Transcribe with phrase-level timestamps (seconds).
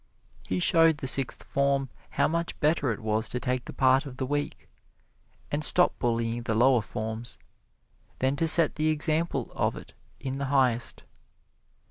[0.47, 4.17] He showed the Sixth Form how much better it was to take the part of
[4.17, 4.67] the weak,
[5.51, 7.37] and stop bullying the lower forms,
[8.17, 11.03] than to set the example of it in the highest.